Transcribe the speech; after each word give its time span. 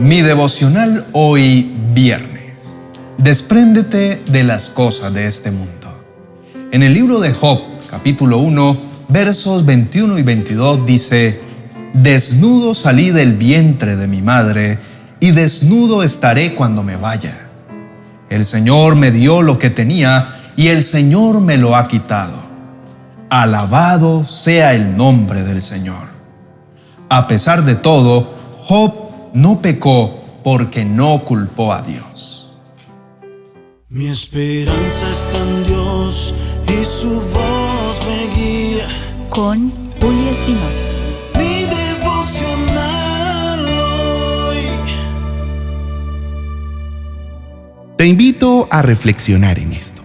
Mi 0.00 0.22
devocional 0.22 1.04
hoy 1.12 1.70
viernes. 1.92 2.80
Despréndete 3.18 4.22
de 4.26 4.44
las 4.44 4.70
cosas 4.70 5.12
de 5.12 5.26
este 5.26 5.50
mundo. 5.50 6.02
En 6.72 6.82
el 6.82 6.94
libro 6.94 7.20
de 7.20 7.34
Job, 7.34 7.60
capítulo 7.90 8.38
1, 8.38 8.78
versos 9.08 9.66
21 9.66 10.18
y 10.18 10.22
22 10.22 10.86
dice, 10.86 11.40
Desnudo 11.92 12.74
salí 12.74 13.10
del 13.10 13.34
vientre 13.34 13.94
de 13.96 14.06
mi 14.06 14.22
madre, 14.22 14.78
y 15.20 15.32
desnudo 15.32 16.02
estaré 16.02 16.54
cuando 16.54 16.82
me 16.82 16.96
vaya. 16.96 17.48
El 18.30 18.46
Señor 18.46 18.96
me 18.96 19.10
dio 19.10 19.42
lo 19.42 19.58
que 19.58 19.68
tenía, 19.68 20.40
y 20.56 20.68
el 20.68 20.82
Señor 20.82 21.42
me 21.42 21.58
lo 21.58 21.76
ha 21.76 21.86
quitado. 21.86 22.40
Alabado 23.28 24.24
sea 24.24 24.72
el 24.72 24.96
nombre 24.96 25.42
del 25.42 25.60
Señor. 25.60 26.08
A 27.10 27.28
pesar 27.28 27.66
de 27.66 27.74
todo, 27.74 28.32
Job 28.64 29.09
no 29.32 29.60
pecó 29.60 30.20
porque 30.42 30.84
no 30.84 31.22
culpó 31.24 31.72
a 31.72 31.82
Dios. 31.82 32.52
Mi 33.88 34.08
esperanza 34.08 35.10
está 35.10 35.38
en 35.38 35.64
Dios 35.64 36.34
y 36.66 36.84
su 36.84 37.10
voz 37.10 38.06
me 38.06 38.34
guía. 38.34 38.88
Con 39.28 39.68
Julio 40.00 40.30
Espinosa. 40.30 40.82
Mi 41.36 41.64
devocional 41.64 43.66
hoy. 43.66 44.58
Te 47.96 48.06
invito 48.06 48.68
a 48.70 48.82
reflexionar 48.82 49.58
en 49.58 49.72
esto. 49.72 50.02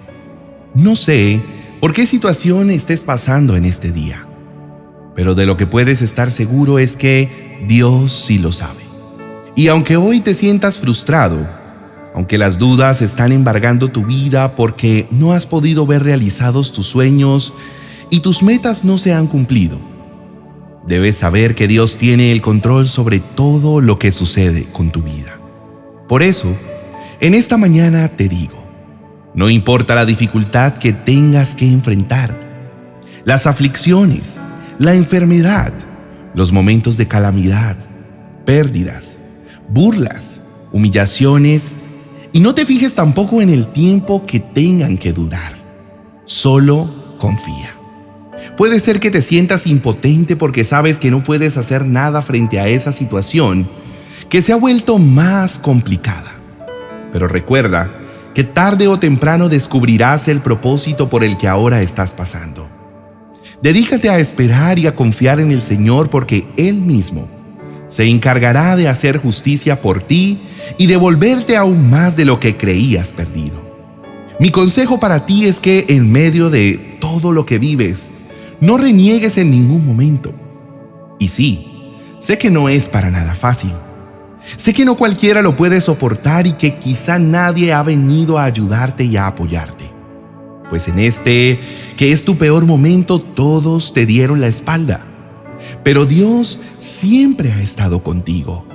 No 0.74 0.96
sé 0.96 1.42
por 1.80 1.94
qué 1.94 2.06
situación 2.06 2.72
estés 2.72 3.02
pasando 3.02 3.56
en 3.56 3.66
este 3.66 3.92
día, 3.92 4.26
pero 5.16 5.36
de 5.36 5.46
lo 5.46 5.58
que 5.58 5.68
puedes 5.68 6.02
estar 6.02 6.32
seguro 6.32 6.80
es 6.80 6.98
que 6.98 7.64
Dios 7.68 8.12
sí 8.12 8.40
lo 8.40 8.52
sabe. 8.52 8.85
Y 9.56 9.70
aunque 9.70 9.96
hoy 9.96 10.20
te 10.20 10.34
sientas 10.34 10.78
frustrado, 10.80 11.48
aunque 12.14 12.38
las 12.38 12.58
dudas 12.58 13.02
están 13.02 13.32
embargando 13.32 13.88
tu 13.88 14.06
vida 14.06 14.56
porque 14.56 15.08
no 15.12 15.32
has 15.32 15.46
podido 15.46 15.88
ver 15.88 16.04
realizados 16.04 16.74
tus 16.74 16.88
sueños 16.88 17.54
y 18.10 18.20
tus 18.20 18.44
metas 18.44 18.84
no 18.84 18.98
se 18.98 19.14
han 19.14 19.28
cumplido, 19.28 19.80
debes 20.86 21.18
saber 21.18 21.56
que 21.56 21.70
Dios 21.70 21.98
tiene 21.98 22.34
el 22.34 22.42
control 22.42 22.90
sobre 22.90 23.20
todo 23.20 23.80
lo 23.80 23.98
que 23.98 24.12
sucede 24.12 24.66
con 24.74 24.92
tu 24.92 25.02
vida. 25.02 25.40
Por 26.08 26.22
eso, 26.22 26.54
en 27.22 27.34
esta 27.34 27.56
mañana 27.56 28.10
te 28.10 28.28
digo, 28.28 28.56
no 29.34 29.50
importa 29.50 29.96
la 29.96 30.06
dificultad 30.06 30.78
que 30.78 30.92
tengas 30.92 31.56
que 31.56 31.66
enfrentar, 31.66 32.38
las 33.24 33.48
aflicciones, 33.48 34.42
la 34.80 34.96
enfermedad, 34.96 35.74
los 36.34 36.52
momentos 36.52 36.98
de 36.98 37.08
calamidad, 37.08 37.78
pérdidas, 38.46 39.20
burlas, 39.70 40.42
humillaciones, 40.72 41.76
y 42.32 42.40
no 42.42 42.54
te 42.54 42.66
fijes 42.66 42.96
tampoco 42.96 43.42
en 43.42 43.50
el 43.50 43.68
tiempo 43.68 44.26
que 44.26 44.40
tengan 44.40 44.98
que 44.98 45.14
durar. 45.14 45.54
Solo 46.26 46.90
confía. 47.18 47.76
Puede 48.58 48.80
ser 48.80 49.00
que 49.00 49.12
te 49.12 49.22
sientas 49.22 49.68
impotente 49.68 50.36
porque 50.36 50.64
sabes 50.64 51.00
que 51.00 51.12
no 51.12 51.24
puedes 51.24 51.58
hacer 51.58 51.86
nada 51.86 52.22
frente 52.22 52.60
a 52.60 52.68
esa 52.68 52.92
situación 52.92 53.68
que 54.30 54.42
se 54.42 54.54
ha 54.54 54.58
vuelto 54.58 54.98
más 54.98 55.60
complicada. 55.60 56.32
Pero 57.12 57.28
recuerda 57.28 57.92
que 58.34 58.44
tarde 58.44 58.88
o 58.88 59.00
temprano 59.00 59.48
descubrirás 59.48 60.28
el 60.28 60.42
propósito 60.42 61.10
por 61.10 61.24
el 61.24 61.38
que 61.38 61.48
ahora 61.48 61.82
estás 61.82 62.14
pasando. 62.14 62.68
Dedícate 63.62 64.10
a 64.10 64.20
esperar 64.20 64.78
y 64.78 64.88
a 64.88 64.96
confiar 64.96 65.40
en 65.40 65.52
el 65.52 65.64
Señor 65.64 66.10
porque 66.10 66.46
Él 66.58 66.76
mismo 66.76 67.30
se 67.96 68.04
encargará 68.04 68.76
de 68.76 68.90
hacer 68.90 69.20
justicia 69.20 69.80
por 69.80 70.02
ti 70.02 70.40
y 70.78 70.88
devolverte 70.88 71.56
aún 71.56 71.90
más 71.90 72.18
de 72.18 72.26
lo 72.26 72.42
que 72.42 72.58
creías 72.58 73.14
perdido. 73.14 73.64
Mi 74.38 74.52
consejo 74.52 75.00
para 75.00 75.26
ti 75.26 75.46
es 75.46 75.62
que 75.62 75.86
en 75.88 76.12
medio 76.12 76.50
de 76.50 76.98
todo 77.00 77.32
lo 77.32 77.46
que 77.46 77.58
vives, 77.58 78.12
no 78.60 78.78
reniegues 78.78 79.38
en 79.38 79.50
ningún 79.50 79.88
momento. 79.88 80.34
Y 81.20 81.30
sí, 81.30 81.68
sé 82.20 82.38
que 82.38 82.52
no 82.52 82.68
es 82.68 82.90
para 82.90 83.10
nada 83.10 83.34
fácil. 83.34 83.72
Sé 84.58 84.74
que 84.74 84.84
no 84.84 84.96
cualquiera 84.96 85.42
lo 85.42 85.56
puede 85.56 85.80
soportar 85.80 86.48
y 86.48 86.52
que 86.52 86.76
quizá 86.76 87.18
nadie 87.18 87.72
ha 87.72 87.82
venido 87.82 88.38
a 88.38 88.44
ayudarte 88.44 89.06
y 89.06 89.16
a 89.16 89.28
apoyarte. 89.28 89.86
Pues 90.70 90.90
en 90.90 91.00
este, 91.00 91.62
que 91.96 92.12
es 92.12 92.26
tu 92.26 92.38
peor 92.38 92.66
momento, 92.66 93.22
todos 93.22 93.94
te 93.94 94.06
dieron 94.06 94.42
la 94.42 94.48
espalda 94.48 95.15
pero 95.84 96.06
Dios 96.06 96.62
siempre 96.80 97.52
ha 97.52 97.62
estado 97.62 98.04
contigo. 98.04 98.66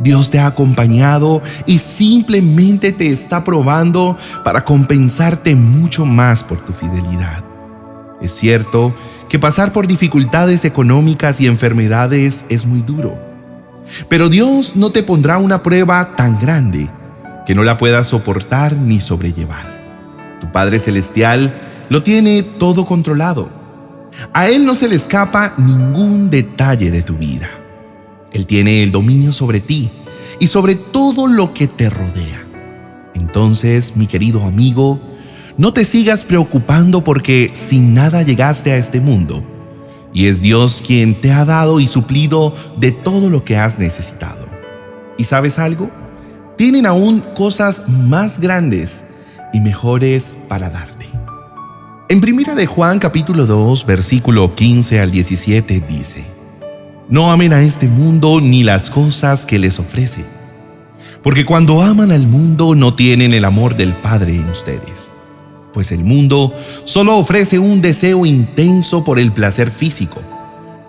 Dios 0.00 0.30
te 0.30 0.38
ha 0.38 0.46
acompañado 0.46 1.42
y 1.66 1.78
simplemente 1.78 2.92
te 2.92 3.10
está 3.10 3.44
probando 3.44 4.16
para 4.44 4.64
compensarte 4.64 5.54
mucho 5.54 6.06
más 6.06 6.42
por 6.42 6.58
tu 6.64 6.72
fidelidad. 6.72 7.44
Es 8.22 8.32
cierto 8.32 8.94
que 9.28 9.38
pasar 9.38 9.72
por 9.72 9.86
dificultades 9.86 10.64
económicas 10.64 11.40
y 11.40 11.46
enfermedades 11.46 12.46
es 12.48 12.66
muy 12.66 12.80
duro, 12.80 13.18
pero 14.08 14.28
Dios 14.28 14.74
no 14.74 14.90
te 14.90 15.02
pondrá 15.02 15.38
una 15.38 15.62
prueba 15.62 16.16
tan 16.16 16.40
grande 16.40 16.88
que 17.46 17.54
no 17.54 17.62
la 17.62 17.76
puedas 17.76 18.08
soportar 18.08 18.76
ni 18.76 19.00
sobrellevar. 19.00 20.38
Tu 20.40 20.50
Padre 20.50 20.78
Celestial 20.78 21.54
lo 21.90 22.02
tiene 22.02 22.42
todo 22.42 22.86
controlado 22.86 23.59
a 24.32 24.48
Él 24.48 24.64
no 24.64 24.74
se 24.74 24.88
le 24.88 24.96
escapa 24.96 25.54
ningún 25.56 26.30
detalle 26.30 26.90
de 26.90 27.02
tu 27.02 27.16
vida. 27.16 27.48
Él 28.32 28.46
tiene 28.46 28.82
el 28.82 28.92
dominio 28.92 29.32
sobre 29.32 29.60
ti 29.60 29.90
y 30.38 30.46
sobre 30.46 30.74
todo 30.74 31.26
lo 31.26 31.52
que 31.52 31.66
te 31.66 31.90
rodea. 31.90 32.46
Entonces, 33.14 33.96
mi 33.96 34.06
querido 34.06 34.44
amigo, 34.44 35.00
no 35.56 35.72
te 35.72 35.84
sigas 35.84 36.24
preocupando 36.24 37.02
porque 37.02 37.50
sin 37.52 37.94
nada 37.94 38.22
llegaste 38.22 38.72
a 38.72 38.76
este 38.76 39.00
mundo. 39.00 39.44
Y 40.12 40.26
es 40.26 40.40
Dios 40.40 40.82
quien 40.84 41.20
te 41.20 41.32
ha 41.32 41.44
dado 41.44 41.80
y 41.80 41.86
suplido 41.86 42.54
de 42.78 42.92
todo 42.92 43.30
lo 43.30 43.44
que 43.44 43.56
has 43.56 43.78
necesitado. 43.78 44.46
¿Y 45.18 45.24
sabes 45.24 45.58
algo? 45.58 45.90
Tienen 46.56 46.86
aún 46.86 47.20
cosas 47.36 47.88
más 47.88 48.40
grandes 48.40 49.04
y 49.52 49.60
mejores 49.60 50.38
para 50.48 50.70
darte. 50.70 50.99
En 52.10 52.20
primera 52.20 52.56
de 52.56 52.66
Juan 52.66 52.98
capítulo 52.98 53.46
2, 53.46 53.86
versículo 53.86 54.52
15 54.52 54.98
al 54.98 55.12
17 55.12 55.80
dice, 55.88 56.24
No 57.08 57.30
amen 57.30 57.52
a 57.52 57.62
este 57.62 57.86
mundo 57.86 58.40
ni 58.40 58.64
las 58.64 58.90
cosas 58.90 59.46
que 59.46 59.60
les 59.60 59.78
ofrece, 59.78 60.24
porque 61.22 61.44
cuando 61.44 61.82
aman 61.82 62.10
al 62.10 62.26
mundo 62.26 62.74
no 62.74 62.94
tienen 62.94 63.32
el 63.32 63.44
amor 63.44 63.76
del 63.76 63.94
Padre 63.94 64.34
en 64.34 64.48
ustedes, 64.50 65.12
pues 65.72 65.92
el 65.92 66.02
mundo 66.02 66.52
solo 66.82 67.16
ofrece 67.16 67.60
un 67.60 67.80
deseo 67.80 68.26
intenso 68.26 69.04
por 69.04 69.20
el 69.20 69.30
placer 69.30 69.70
físico, 69.70 70.20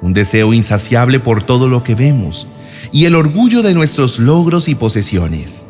un 0.01 0.13
deseo 0.13 0.55
insaciable 0.55 1.19
por 1.19 1.43
todo 1.43 1.69
lo 1.69 1.83
que 1.83 1.93
vemos 1.93 2.47
y 2.91 3.05
el 3.05 3.13
orgullo 3.13 3.61
de 3.61 3.75
nuestros 3.75 4.17
logros 4.17 4.67
y 4.67 4.73
posesiones. 4.73 5.65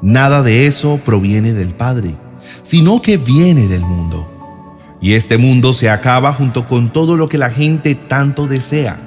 Nada 0.00 0.42
de 0.42 0.66
eso 0.66 0.98
proviene 1.04 1.52
del 1.52 1.74
Padre, 1.74 2.14
sino 2.62 3.02
que 3.02 3.18
viene 3.18 3.66
del 3.66 3.82
mundo. 3.82 4.32
Y 5.00 5.12
este 5.12 5.36
mundo 5.36 5.72
se 5.72 5.90
acaba 5.90 6.32
junto 6.32 6.66
con 6.66 6.90
todo 6.90 7.16
lo 7.16 7.28
que 7.28 7.38
la 7.38 7.50
gente 7.50 7.94
tanto 7.94 8.46
desea. 8.46 8.98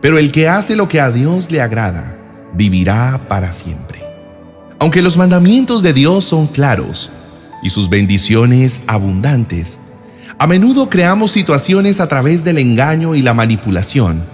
Pero 0.00 0.18
el 0.18 0.32
que 0.32 0.48
hace 0.48 0.74
lo 0.74 0.88
que 0.88 1.00
a 1.00 1.10
Dios 1.10 1.50
le 1.50 1.60
agrada, 1.60 2.16
vivirá 2.54 3.28
para 3.28 3.52
siempre. 3.52 4.00
Aunque 4.80 5.00
los 5.00 5.16
mandamientos 5.16 5.82
de 5.82 5.92
Dios 5.92 6.24
son 6.24 6.48
claros 6.48 7.10
y 7.62 7.70
sus 7.70 7.88
bendiciones 7.88 8.82
abundantes, 8.88 9.78
a 10.38 10.48
menudo 10.48 10.90
creamos 10.90 11.30
situaciones 11.30 12.00
a 12.00 12.08
través 12.08 12.42
del 12.42 12.58
engaño 12.58 13.14
y 13.14 13.22
la 13.22 13.32
manipulación 13.32 14.24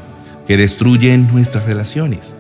que 0.47 0.57
destruyen 0.57 1.29
nuestras 1.31 1.65
relaciones 1.65 2.38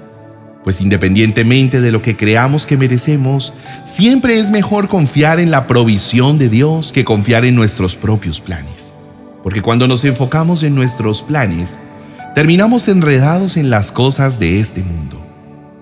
pues 0.68 0.82
independientemente 0.82 1.80
de 1.80 1.90
lo 1.90 2.03
que 2.03 2.15
creamos 2.15 2.66
que 2.66 2.76
merecemos, 2.76 3.54
siempre 3.84 4.38
es 4.38 4.50
mejor 4.50 4.86
confiar 4.88 5.41
en 5.41 5.50
la 5.50 5.66
provisión 5.66 6.36
de 6.36 6.50
Dios 6.50 6.92
que 6.92 7.06
confiar 7.06 7.47
en 7.47 7.54
nuestros 7.54 7.97
propios 7.97 8.42
planes. 8.42 8.92
Porque 9.42 9.62
cuando 9.62 9.88
nos 9.88 10.04
enfocamos 10.04 10.62
en 10.62 10.74
nuestros 10.74 11.22
planes, 11.22 11.78
terminamos 12.34 12.86
enredados 12.86 13.56
en 13.56 13.70
las 13.70 13.91
cosas 13.91 14.38
de 14.38 14.60
este 14.60 14.82
mundo, 14.82 15.24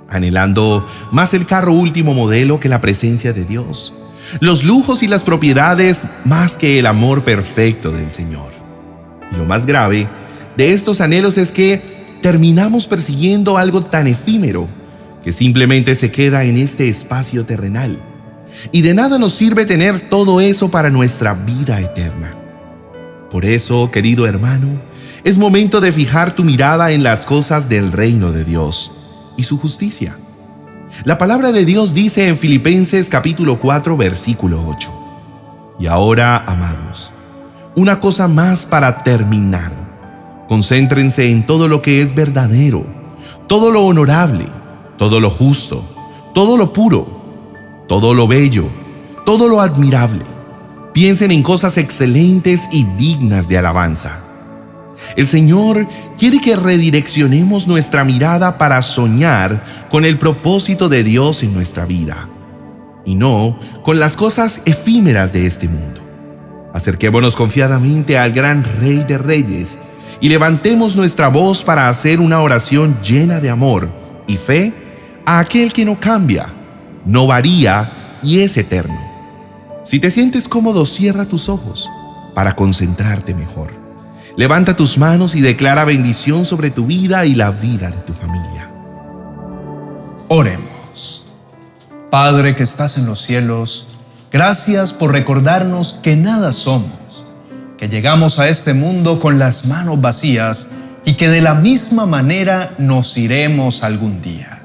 anhelando 0.09 0.87
más 1.11 1.35
el 1.35 1.47
carro 1.47 1.73
último 1.73 2.15
modelo 2.15 2.61
que 2.61 2.69
la 2.69 2.81
presencia 2.81 3.33
de 3.33 3.45
Dios, 3.45 3.93
los 4.39 4.63
lujos 4.63 5.03
y 5.03 5.09
las 5.09 5.25
propiedades 5.25 6.05
más 6.25 6.57
que 6.57 6.79
el 6.79 6.87
amor 6.87 7.25
perfecto 7.25 7.91
del 7.91 8.13
Señor. 8.13 8.53
Y 9.33 9.37
lo 9.37 9.47
más 9.47 9.67
grave 9.67 10.09
de 10.57 10.73
estos 10.73 11.01
anhelos 11.01 11.39
es 11.39 11.51
que 11.51 11.96
terminamos 12.27 12.89
persiguiendo 12.89 13.57
algo 13.57 13.83
tan 13.83 14.09
efímero 14.09 14.67
que 15.23 15.31
simplemente 15.31 15.95
se 15.95 16.11
queda 16.11 16.43
en 16.43 16.57
este 16.57 16.89
espacio 16.89 17.45
terrenal. 17.45 18.01
Y 18.73 18.83
de 18.83 18.95
nada 18.95 19.17
nos 19.17 19.33
sirve 19.33 19.65
tener 19.65 20.11
todo 20.11 20.41
eso 20.41 20.69
para 20.69 20.91
nuestra 20.91 21.35
vida 21.35 21.81
eterna. 21.81 22.35
Por 23.31 23.45
eso, 23.45 23.93
querido 23.93 24.27
hermano, 24.27 24.67
es 25.23 25.39
momento 25.39 25.81
de 25.81 25.93
fijar 25.93 26.33
tu 26.33 26.43
mirada 26.43 26.91
en 26.91 27.05
las 27.05 27.27
cosas 27.27 27.69
del 27.69 27.93
reino 27.93 28.33
de 28.33 28.43
Dios 28.43 28.91
y 29.37 29.45
su 29.45 29.57
justicia. 29.57 30.17
La 31.05 31.19
palabra 31.19 31.53
de 31.53 31.65
Dios 31.65 31.95
dice 31.95 32.27
en 32.27 32.37
Filipenses 32.37 33.09
capítulo 33.09 33.61
4 33.61 33.97
versículo 33.97 34.67
8. 34.67 34.93
Y 35.79 35.87
ahora, 35.87 36.39
amados, 36.45 37.13
una 37.77 38.01
cosa 38.01 38.27
más 38.27 38.67
para 38.67 39.05
terminar. 39.05 39.86
Concéntrense 40.49 41.31
en 41.31 41.45
todo 41.45 41.67
lo 41.69 41.83
que 41.83 42.03
es 42.03 42.15
verdadero, 42.15 42.85
todo 43.49 43.71
lo 43.71 43.83
honorable, 43.85 44.47
todo 44.97 45.21
lo 45.21 45.31
justo, 45.31 45.85
todo 46.35 46.57
lo 46.57 46.73
puro, 46.73 47.07
todo 47.89 48.15
lo 48.15 48.29
bello, 48.29 48.69
todo 49.25 49.49
lo 49.49 49.61
admirable. 49.61 50.23
Piensen 50.93 51.31
en 51.31 51.43
cosas 51.43 51.77
excelentes 51.77 52.69
y 52.73 52.85
dignas 52.97 53.49
de 53.49 53.59
alabanza. 53.59 54.21
El 55.17 55.27
Señor 55.27 55.87
quiere 56.17 56.41
que 56.41 56.57
redireccionemos 56.57 57.67
nuestra 57.67 58.05
mirada 58.05 58.57
para 58.57 58.81
soñar 58.83 59.87
con 59.91 60.05
el 60.05 60.19
propósito 60.19 60.89
de 60.89 61.05
Dios 61.05 61.43
en 61.43 61.55
nuestra 61.55 61.85
vida 61.85 62.29
y 63.05 63.15
no 63.15 63.59
con 63.83 63.99
las 63.99 64.17
cosas 64.17 64.63
efímeras 64.65 65.33
de 65.33 65.47
este 65.47 65.69
mundo. 65.69 66.01
Acerquémonos 66.73 67.37
confiadamente 67.37 68.19
al 68.19 68.33
gran 68.33 68.65
Rey 68.81 69.05
de 69.05 69.19
Reyes 69.19 69.79
y 70.21 70.29
levantemos 70.29 70.97
nuestra 70.97 71.29
voz 71.29 71.63
para 71.63 71.89
hacer 71.89 72.21
una 72.21 72.41
oración 72.41 72.99
llena 73.03 73.41
de 73.41 73.51
amor 73.51 73.89
y 74.27 74.37
fe 74.37 74.73
a 75.25 75.39
aquel 75.39 75.73
que 75.73 75.85
no 75.85 75.99
cambia, 76.01 76.47
no 77.05 77.27
varía 77.27 78.19
y 78.23 78.41
es 78.41 78.57
eterno. 78.57 79.01
Si 79.85 80.01
te 80.01 80.11
sientes 80.11 80.49
cómodo, 80.49 80.87
cierra 80.87 81.27
tus 81.27 81.49
ojos 81.49 81.89
para 82.35 82.57
concentrarte 82.57 83.35
mejor. 83.35 83.73
Levanta 84.37 84.77
tus 84.77 84.99
manos 84.99 85.35
y 85.35 85.41
declara 85.41 85.85
bendición 85.85 86.45
sobre 86.45 86.71
tu 86.71 86.87
vida 86.87 87.25
y 87.25 87.35
la 87.35 87.51
vida 87.51 87.91
de 87.91 87.99
tu 87.99 88.13
familia. 88.13 88.71
Oremos. 90.29 91.25
Padre 92.11 92.55
que 92.55 92.63
estás 92.63 92.99
en 92.99 93.07
los 93.07 93.23
cielos, 93.23 93.87
gracias 94.31 94.93
por 94.93 95.13
recordarnos 95.13 95.95
que 96.03 96.17
nada 96.17 96.53
somos, 96.53 96.91
que 97.79 97.89
llegamos 97.89 98.39
a 98.39 98.49
este 98.49 98.75
mundo 98.75 99.21
con 99.21 99.39
las 99.39 99.67
manos 99.67 100.01
vacías 100.01 100.69
y 101.05 101.15
que 101.15 101.29
de 101.29 101.41
la 101.41 101.55
misma 101.55 102.07
manera 102.07 102.73
nos 102.79 103.17
iremos 103.19 103.83
algún 103.83 104.23
día. 104.23 104.63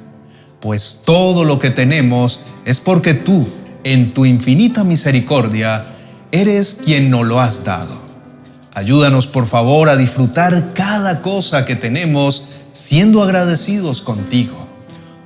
Pues 0.60 1.04
todo 1.06 1.44
lo 1.44 1.60
que 1.60 1.72
tenemos 1.72 2.42
es 2.66 2.80
porque 2.80 3.14
tú, 3.14 3.48
en 3.84 4.14
tu 4.14 4.26
infinita 4.26 4.84
misericordia, 4.84 5.86
eres 6.32 6.82
quien 6.86 7.10
nos 7.10 7.26
lo 7.26 7.42
has 7.42 7.64
dado. 7.66 8.02
Ayúdanos 8.74 9.28
por 9.28 9.48
favor 9.48 9.90
a 9.90 9.98
disfrutar 9.98 10.72
cada 10.74 11.22
cosa 11.22 11.66
que 11.66 11.76
tenemos 11.76 12.48
siendo 12.72 13.22
agradecidos 13.22 14.02
contigo. 14.02 14.68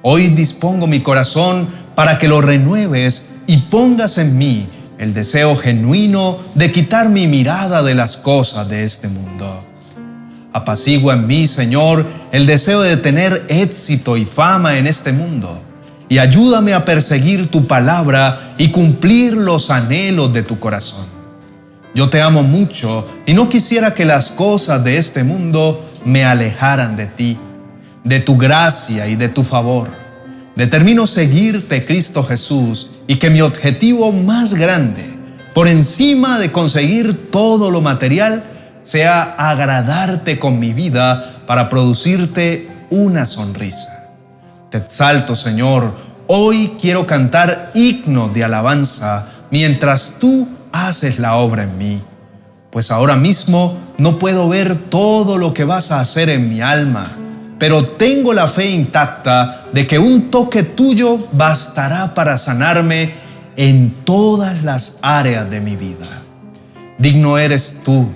Hoy 0.02 0.30
dispongo 0.30 0.88
mi 0.88 1.02
corazón 1.02 1.68
para 1.94 2.18
que 2.18 2.28
lo 2.28 2.42
renueves 2.42 3.42
y 3.46 3.58
pongas 3.58 4.18
en 4.18 4.38
mí 4.38 4.68
el 4.98 5.14
deseo 5.14 5.56
genuino 5.56 6.38
de 6.54 6.72
quitar 6.72 7.10
mi 7.10 7.28
mirada 7.28 7.84
de 7.84 7.96
las 7.96 8.18
cosas 8.18 8.70
de 8.70 8.84
este 8.84 9.08
mundo. 9.08 9.60
Apacigua 10.54 11.16
en 11.16 11.28
mí, 11.28 11.48
Señor, 11.48 12.06
el 12.32 12.46
deseo 12.46 12.82
de 12.82 12.98
tener 12.98 13.46
éxito 13.50 14.16
y 14.16 14.26
fama 14.26 14.78
en 14.78 14.88
este 14.88 15.12
mundo 15.12 15.62
y 16.08 16.20
ayúdame 16.20 16.74
a 16.74 16.86
perseguir 16.86 17.48
tu 17.48 17.66
palabra 17.66 18.54
y 18.58 18.70
cumplir 18.70 19.34
los 19.34 19.72
anhelos 19.72 20.34
de 20.34 20.44
tu 20.44 20.60
corazón. 20.60 21.06
Yo 21.94 22.10
te 22.10 22.22
amo 22.22 22.44
mucho 22.44 23.08
y 23.26 23.34
no 23.34 23.50
quisiera 23.50 23.94
que 23.94 24.06
las 24.06 24.32
cosas 24.32 24.84
de 24.84 24.98
este 24.98 25.24
mundo 25.24 25.86
me 26.04 26.26
alejaran 26.26 26.96
de 26.96 27.08
ti, 27.08 27.38
de 28.04 28.20
tu 28.20 28.38
gracia 28.38 29.08
y 29.08 29.16
de 29.16 29.30
tu 29.30 29.44
favor. 29.44 29.90
Determino 30.56 31.08
seguirte, 31.08 31.86
Cristo 31.86 32.24
Jesús, 32.24 32.92
y 33.08 33.18
que 33.18 33.30
mi 33.30 33.42
objetivo 33.42 34.12
más 34.12 34.54
grande, 34.56 35.14
por 35.54 35.68
encima 35.68 36.40
de 36.40 36.52
conseguir 36.52 37.32
todo 37.32 37.72
lo 37.72 37.82
material, 37.82 38.44
sea 38.84 39.36
agradarte 39.38 40.40
con 40.40 40.60
mi 40.60 40.74
vida 40.74 41.42
para 41.48 41.70
producirte 41.70 42.68
una 42.90 43.26
sonrisa. 43.26 44.14
Te 44.70 44.78
exalto, 44.78 45.36
Señor. 45.36 45.94
Hoy 46.28 46.74
quiero 46.82 47.06
cantar 47.06 47.72
himno 47.74 48.30
de 48.30 48.44
alabanza 48.44 49.28
mientras 49.52 50.18
tú 50.20 50.48
haces 50.72 51.20
la 51.20 51.36
obra 51.36 51.64
en 51.64 51.78
mí. 51.78 52.02
Pues 52.72 52.92
ahora 52.92 53.16
mismo 53.16 53.78
no 53.98 54.20
puedo 54.20 54.50
ver 54.50 54.76
todo 54.76 55.38
lo 55.38 55.54
que 55.54 55.64
vas 55.64 55.92
a 55.92 56.02
hacer 56.02 56.30
en 56.30 56.50
mi 56.50 56.62
alma, 56.62 57.12
pero 57.58 57.86
tengo 57.86 58.34
la 58.34 58.48
fe 58.48 58.70
intacta 58.70 59.66
de 59.72 59.88
que 59.88 59.98
un 59.98 60.30
toque 60.30 60.64
tuyo 60.64 61.28
bastará 61.32 62.14
para 62.14 62.38
sanarme 62.38 63.14
en 63.56 63.94
todas 64.04 64.64
las 64.64 64.98
áreas 65.02 65.50
de 65.50 65.62
mi 65.62 65.76
vida. 65.76 66.22
Digno 66.98 67.38
eres 67.38 67.82
tú, 67.84 68.08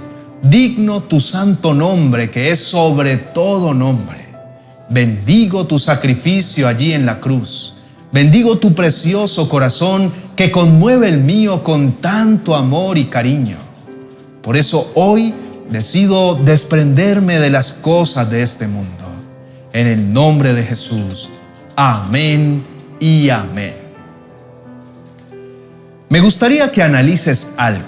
digno 0.41 1.01
tu 1.01 1.19
santo 1.19 1.73
nombre 1.73 2.29
que 2.29 2.51
es 2.51 2.59
sobre 2.59 3.17
todo 3.17 3.73
nombre. 3.73 4.29
Bendigo 4.89 5.65
tu 5.65 5.77
sacrificio 5.77 6.67
allí 6.67 6.93
en 6.93 7.05
la 7.05 7.19
cruz 7.19 7.75
Bendigo 8.11 8.57
tu 8.57 8.73
precioso 8.73 9.47
corazón 9.47 10.11
que 10.35 10.49
conmueve 10.49 11.09
el 11.09 11.19
mío 11.19 11.63
con 11.63 11.93
tanto 11.93 12.55
amor 12.55 12.97
y 12.97 13.05
cariño. 13.05 13.57
Por 14.41 14.57
eso 14.57 14.91
hoy 14.95 15.31
decido 15.69 16.33
desprenderme 16.33 17.39
de 17.39 17.51
las 17.51 17.71
cosas 17.71 18.31
de 18.31 18.41
este 18.41 18.67
mundo. 18.67 19.08
En 19.71 19.87
el 19.87 20.11
nombre 20.11 20.53
de 20.53 20.63
Jesús. 20.63 21.29
Amén 21.75 22.63
y 22.99 23.29
amén. 23.29 23.73
Me 26.09 26.21
gustaría 26.21 26.71
que 26.71 26.81
analices 26.81 27.53
algo. 27.55 27.87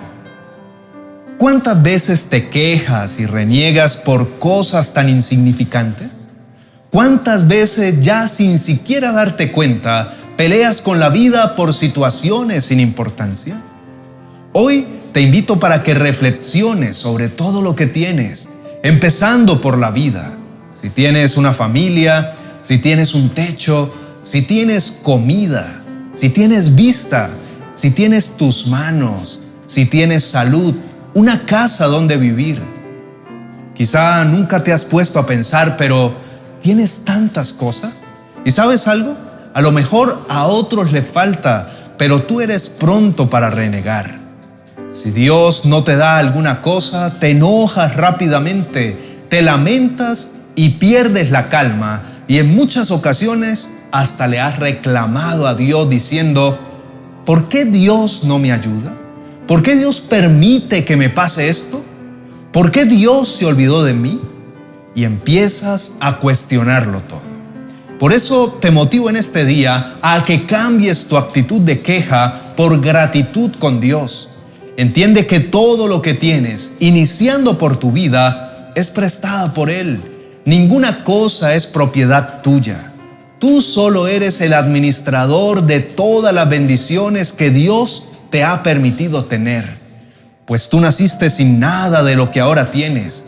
¿Cuántas 1.39 1.81
veces 1.81 2.27
te 2.27 2.49
quejas 2.49 3.19
y 3.19 3.25
reniegas 3.25 3.97
por 3.97 4.37
cosas 4.37 4.93
tan 4.93 5.09
insignificantes? 5.09 6.27
¿Cuántas 6.91 7.47
veces 7.47 7.99
ya 8.01 8.27
sin 8.27 8.59
siquiera 8.59 9.11
darte 9.11 9.51
cuenta 9.51 10.13
peleas 10.37 10.83
con 10.83 10.99
la 10.99 11.09
vida 11.09 11.55
por 11.55 11.73
situaciones 11.73 12.65
sin 12.65 12.79
importancia? 12.79 13.59
Hoy 14.53 14.85
te 15.13 15.21
invito 15.21 15.59
para 15.59 15.81
que 15.81 15.95
reflexiones 15.95 16.97
sobre 16.97 17.27
todo 17.27 17.63
lo 17.63 17.75
que 17.75 17.87
tienes, 17.87 18.47
empezando 18.83 19.61
por 19.61 19.79
la 19.79 19.89
vida. 19.89 20.37
Si 20.81 20.89
tienes 20.89 21.37
una 21.37 21.53
familia, 21.53 22.33
si 22.59 22.79
tienes 22.79 23.13
un 23.13 23.29
techo, 23.29 23.93
si 24.23 24.41
tienes 24.41 24.99
comida, 25.03 25.83
si 26.11 26.31
tienes 26.31 26.73
vista, 26.73 27.29
si 27.75 27.91
tienes 27.91 28.35
tus 28.35 28.65
manos, 28.65 29.39
si 29.67 29.85
tienes 29.85 30.25
salud, 30.25 30.73
una 31.13 31.45
casa 31.45 31.85
donde 31.85 32.17
vivir. 32.17 32.59
Quizá 33.75 34.23
nunca 34.25 34.63
te 34.63 34.73
has 34.73 34.83
puesto 34.83 35.19
a 35.19 35.27
pensar, 35.27 35.77
pero 35.77 36.13
tienes 36.63 37.05
tantas 37.05 37.53
cosas. 37.53 38.01
¿Y 38.43 38.49
sabes 38.49 38.87
algo? 38.87 39.15
A 39.53 39.61
lo 39.61 39.71
mejor 39.71 40.25
a 40.29 40.47
otros 40.47 40.91
le 40.91 41.03
falta, 41.03 41.93
pero 41.99 42.23
tú 42.23 42.41
eres 42.41 42.69
pronto 42.69 43.29
para 43.29 43.51
renegar. 43.51 44.19
Si 44.91 45.11
Dios 45.11 45.65
no 45.65 45.83
te 45.83 45.95
da 45.95 46.17
alguna 46.17 46.61
cosa, 46.61 47.13
te 47.19 47.29
enojas 47.29 47.95
rápidamente, 47.95 49.25
te 49.29 49.43
lamentas 49.43 50.40
y 50.63 50.69
pierdes 50.69 51.31
la 51.31 51.49
calma 51.49 52.23
y 52.27 52.37
en 52.37 52.55
muchas 52.55 52.91
ocasiones 52.91 53.73
hasta 53.91 54.27
le 54.27 54.39
has 54.39 54.59
reclamado 54.59 55.47
a 55.47 55.55
Dios 55.55 55.89
diciendo, 55.89 56.59
¿por 57.25 57.49
qué 57.49 57.65
Dios 57.65 58.25
no 58.25 58.39
me 58.39 58.51
ayuda? 58.51 58.93
¿Por 59.47 59.63
qué 59.63 59.75
Dios 59.75 60.01
permite 60.01 60.85
que 60.85 60.95
me 60.95 61.09
pase 61.09 61.49
esto? 61.49 61.83
¿Por 62.51 62.71
qué 62.71 62.85
Dios 62.85 63.37
se 63.37 63.45
olvidó 63.45 63.83
de 63.83 63.93
mí? 63.93 64.19
y 64.93 65.03
empiezas 65.03 65.95
a 65.99 66.17
cuestionarlo 66.17 66.99
todo. 67.07 67.21
Por 67.99 68.13
eso 68.13 68.57
te 68.59 68.71
motivo 68.71 69.09
en 69.09 69.15
este 69.15 69.45
día 69.45 69.95
a 70.01 70.25
que 70.25 70.45
cambies 70.45 71.07
tu 71.07 71.17
actitud 71.17 71.61
de 71.61 71.81
queja 71.81 72.53
por 72.57 72.81
gratitud 72.81 73.51
con 73.59 73.79
Dios. 73.79 74.31
Entiende 74.75 75.27
que 75.27 75.39
todo 75.39 75.87
lo 75.87 76.01
que 76.01 76.13
tienes, 76.13 76.77
iniciando 76.79 77.57
por 77.57 77.77
tu 77.77 77.91
vida, 77.91 78.71
es 78.75 78.89
prestada 78.89 79.53
por 79.53 79.69
Él. 79.69 79.99
Ninguna 80.45 81.03
cosa 81.03 81.55
es 81.55 81.67
propiedad 81.67 82.41
tuya. 82.41 82.91
Tú 83.39 83.61
solo 83.61 84.07
eres 84.07 84.41
el 84.41 84.53
administrador 84.53 85.63
de 85.63 85.79
todas 85.79 86.33
las 86.33 86.49
bendiciones 86.49 87.31
que 87.31 87.49
Dios 87.49 88.11
te 88.29 88.43
ha 88.43 88.63
permitido 88.63 89.25
tener. 89.25 89.79
Pues 90.45 90.69
tú 90.69 90.79
naciste 90.79 91.29
sin 91.29 91.59
nada 91.59 92.03
de 92.03 92.15
lo 92.15 92.31
que 92.31 92.39
ahora 92.39 92.71
tienes 92.71 93.23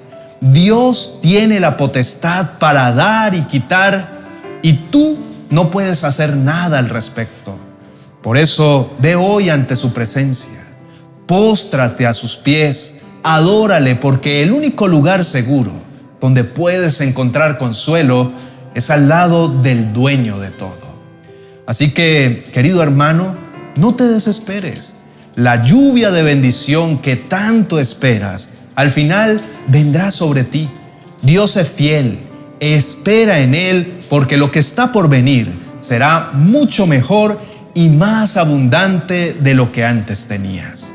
Dios 0.51 1.19
tiene 1.21 1.61
la 1.61 1.77
potestad 1.77 2.57
para 2.59 2.91
dar 2.91 3.33
y 3.33 3.43
quitar 3.43 4.09
y 4.61 4.73
tú 4.73 5.17
no 5.49 5.71
puedes 5.71 6.03
hacer 6.03 6.35
nada 6.35 6.79
al 6.79 6.89
respecto. 6.89 7.55
Por 8.21 8.37
eso 8.37 8.93
ve 8.99 9.15
hoy 9.15 9.49
ante 9.49 9.77
su 9.77 9.93
presencia, 9.93 10.65
póstrate 11.27 12.05
a 12.05 12.13
sus 12.13 12.35
pies, 12.35 13.05
adórale 13.23 13.95
porque 13.95 14.43
el 14.43 14.51
único 14.51 14.89
lugar 14.89 15.23
seguro 15.23 15.71
donde 16.23 16.45
puedes 16.45 17.01
encontrar 17.01 17.57
consuelo 17.57 18.31
es 18.75 18.89
al 18.89 19.09
lado 19.09 19.49
del 19.49 19.91
dueño 19.91 20.39
de 20.39 20.51
todo. 20.51 20.93
Así 21.67 21.91
que, 21.91 22.45
querido 22.53 22.81
hermano, 22.81 23.35
no 23.75 23.93
te 23.95 24.05
desesperes. 24.05 24.93
La 25.35 25.61
lluvia 25.61 26.11
de 26.11 26.23
bendición 26.23 26.99
que 26.99 27.17
tanto 27.17 27.77
esperas, 27.77 28.51
al 28.73 28.91
final 28.91 29.41
vendrá 29.67 30.11
sobre 30.11 30.45
ti. 30.45 30.69
Dios 31.21 31.57
es 31.57 31.67
fiel, 31.67 32.19
espera 32.61 33.39
en 33.39 33.53
Él, 33.53 33.91
porque 34.09 34.37
lo 34.37 34.49
que 34.49 34.59
está 34.59 34.93
por 34.93 35.09
venir 35.09 35.51
será 35.81 36.29
mucho 36.31 36.87
mejor 36.87 37.37
y 37.73 37.89
más 37.89 38.37
abundante 38.37 39.35
de 39.37 39.55
lo 39.55 39.73
que 39.73 39.83
antes 39.83 40.27
tenías. 40.27 40.89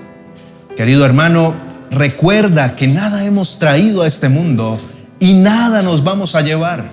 Querido 0.75 1.05
hermano, 1.05 1.53
recuerda 1.91 2.77
que 2.77 2.89
nada 2.89 3.27
hemos 3.27 3.59
traído 3.59 4.01
a 4.01 4.07
este 4.07 4.31
mundo 4.31 4.79
y 5.21 5.35
nada 5.35 5.83
nos 5.83 6.05
vamos 6.05 6.35
a 6.35 6.41
llevar. 6.41 6.91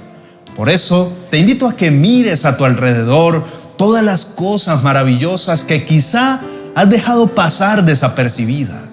Por 0.55 0.69
eso 0.69 1.11
te 1.29 1.37
invito 1.37 1.67
a 1.67 1.75
que 1.75 1.91
mires 1.91 2.45
a 2.45 2.57
tu 2.57 2.65
alrededor 2.65 3.43
todas 3.77 4.03
las 4.03 4.25
cosas 4.25 4.83
maravillosas 4.83 5.63
que 5.63 5.85
quizá 5.85 6.39
has 6.75 6.89
dejado 6.89 7.27
pasar 7.27 7.83
desapercibidas. 7.83 8.83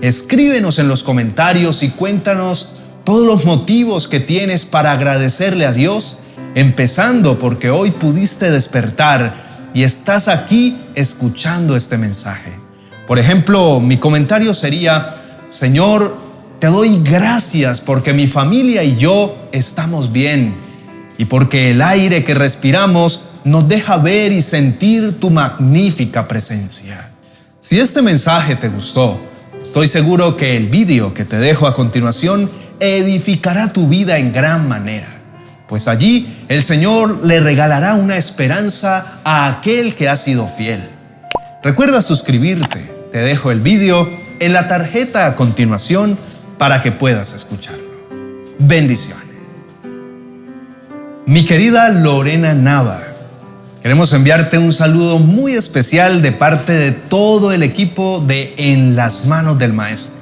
Escríbenos 0.00 0.78
en 0.78 0.88
los 0.88 1.02
comentarios 1.02 1.82
y 1.82 1.90
cuéntanos 1.90 2.72
todos 3.04 3.26
los 3.26 3.44
motivos 3.44 4.06
que 4.06 4.20
tienes 4.20 4.64
para 4.64 4.92
agradecerle 4.92 5.66
a 5.66 5.72
Dios, 5.72 6.18
empezando 6.54 7.38
porque 7.38 7.70
hoy 7.70 7.90
pudiste 7.90 8.50
despertar 8.50 9.70
y 9.74 9.82
estás 9.82 10.28
aquí 10.28 10.78
escuchando 10.94 11.76
este 11.76 11.96
mensaje. 11.96 12.52
Por 13.06 13.18
ejemplo, 13.18 13.80
mi 13.80 13.96
comentario 13.96 14.54
sería, 14.54 15.16
Señor, 15.48 16.27
te 16.58 16.66
doy 16.66 17.00
gracias 17.02 17.80
porque 17.80 18.12
mi 18.12 18.26
familia 18.26 18.82
y 18.82 18.96
yo 18.96 19.36
estamos 19.52 20.12
bien 20.12 20.54
y 21.16 21.24
porque 21.24 21.70
el 21.70 21.82
aire 21.82 22.24
que 22.24 22.34
respiramos 22.34 23.24
nos 23.44 23.68
deja 23.68 23.96
ver 23.96 24.32
y 24.32 24.42
sentir 24.42 25.20
tu 25.20 25.30
magnífica 25.30 26.26
presencia. 26.26 27.10
Si 27.60 27.78
este 27.78 28.02
mensaje 28.02 28.56
te 28.56 28.68
gustó, 28.68 29.20
estoy 29.62 29.86
seguro 29.86 30.36
que 30.36 30.56
el 30.56 30.66
vídeo 30.66 31.14
que 31.14 31.24
te 31.24 31.36
dejo 31.38 31.66
a 31.66 31.74
continuación 31.74 32.50
edificará 32.80 33.72
tu 33.72 33.88
vida 33.88 34.18
en 34.18 34.32
gran 34.32 34.68
manera, 34.68 35.20
pues 35.68 35.86
allí 35.86 36.44
el 36.48 36.62
Señor 36.62 37.24
le 37.24 37.40
regalará 37.40 37.94
una 37.94 38.16
esperanza 38.16 39.20
a 39.24 39.48
aquel 39.48 39.94
que 39.94 40.08
ha 40.08 40.16
sido 40.16 40.48
fiel. 40.48 40.88
Recuerda 41.62 42.02
suscribirte, 42.02 42.90
te 43.12 43.18
dejo 43.18 43.50
el 43.50 43.60
vídeo 43.60 44.08
en 44.40 44.52
la 44.52 44.68
tarjeta 44.68 45.26
a 45.26 45.34
continuación 45.34 46.18
para 46.58 46.82
que 46.82 46.92
puedas 46.92 47.32
escucharlo. 47.32 47.88
Bendiciones. 48.58 49.24
Mi 51.26 51.44
querida 51.44 51.88
Lorena 51.90 52.54
Nava, 52.54 53.02
queremos 53.82 54.12
enviarte 54.12 54.58
un 54.58 54.72
saludo 54.72 55.18
muy 55.18 55.52
especial 55.52 56.20
de 56.22 56.32
parte 56.32 56.72
de 56.72 56.92
todo 56.92 57.52
el 57.52 57.62
equipo 57.62 58.24
de 58.26 58.54
En 58.56 58.96
las 58.96 59.26
manos 59.26 59.58
del 59.58 59.72
Maestro. 59.72 60.18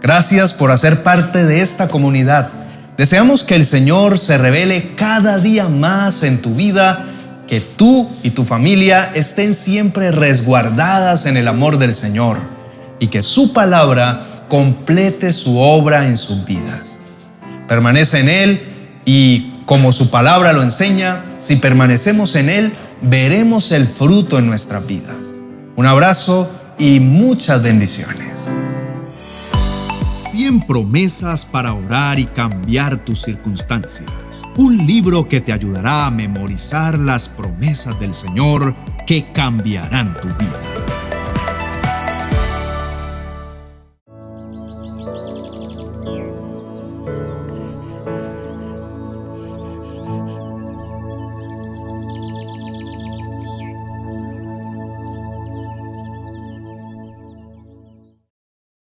Gracias 0.00 0.52
por 0.52 0.70
hacer 0.70 1.02
parte 1.02 1.44
de 1.44 1.62
esta 1.62 1.88
comunidad. 1.88 2.50
Deseamos 2.96 3.42
que 3.42 3.56
el 3.56 3.64
Señor 3.64 4.18
se 4.18 4.38
revele 4.38 4.92
cada 4.94 5.38
día 5.38 5.68
más 5.68 6.22
en 6.22 6.40
tu 6.40 6.54
vida, 6.54 7.06
que 7.48 7.60
tú 7.60 8.08
y 8.22 8.30
tu 8.30 8.44
familia 8.44 9.10
estén 9.14 9.54
siempre 9.54 10.10
resguardadas 10.12 11.26
en 11.26 11.36
el 11.36 11.48
amor 11.48 11.78
del 11.78 11.94
Señor 11.94 12.38
y 12.98 13.08
que 13.08 13.22
su 13.22 13.52
palabra 13.52 14.35
complete 14.48 15.32
su 15.32 15.58
obra 15.58 16.06
en 16.06 16.18
sus 16.18 16.44
vidas. 16.44 17.00
Permanece 17.68 18.20
en 18.20 18.28
Él 18.28 18.60
y 19.04 19.52
como 19.66 19.92
su 19.92 20.10
palabra 20.10 20.52
lo 20.52 20.62
enseña, 20.62 21.24
si 21.38 21.56
permanecemos 21.56 22.36
en 22.36 22.48
Él, 22.48 22.72
veremos 23.02 23.72
el 23.72 23.86
fruto 23.86 24.38
en 24.38 24.46
nuestras 24.46 24.86
vidas. 24.86 25.34
Un 25.74 25.86
abrazo 25.86 26.50
y 26.78 27.00
muchas 27.00 27.62
bendiciones. 27.62 28.26
100 30.10 30.66
promesas 30.66 31.44
para 31.44 31.72
orar 31.72 32.18
y 32.18 32.26
cambiar 32.26 32.98
tus 33.04 33.22
circunstancias. 33.22 34.08
Un 34.56 34.86
libro 34.86 35.26
que 35.26 35.40
te 35.40 35.52
ayudará 35.52 36.06
a 36.06 36.10
memorizar 36.10 36.98
las 36.98 37.28
promesas 37.28 37.98
del 37.98 38.14
Señor 38.14 38.74
que 39.06 39.32
cambiarán 39.32 40.14
tu 40.20 40.28
vida. 40.28 40.75